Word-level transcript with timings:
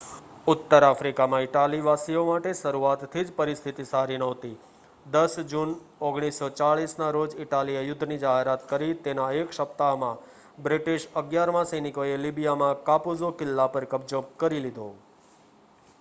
ઉત્તર 0.47 0.83
આફ્રિકામાં 0.83 1.41
ઈટાલીવાસીઓ 1.41 2.21
માટે 2.25 2.51
શરૂઆતથી 2.53 3.23
જ 3.23 3.33
પરિસ્થિતિ 3.35 3.83
સારી 3.83 4.17
નહોતી 4.17 4.53
10 5.05 5.43
જૂન 5.45 5.75
1940ના 6.01 7.11
રોજ 7.11 7.35
ઇટાલીએ 7.39 7.83
યુદ્ધની 7.83 8.17
જાહેરાત 8.17 8.65
કરી 8.69 8.93
તેના 9.03 9.29
એક 9.33 9.53
સપ્તાહમાં 9.53 10.17
બ્રિટિશ 10.63 11.05
11મા 11.15 11.63
સૈનિકોએ 11.65 12.17
લીબિયામાં 12.17 12.83
કાપુઝો 12.83 13.31
કિલ્લા 13.33 13.67
પર 13.67 13.85
કબજો 13.85 14.21
કરી 14.37 14.59
લીધો 14.59 14.89